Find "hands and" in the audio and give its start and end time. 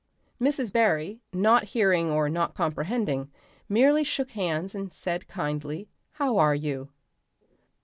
4.31-4.91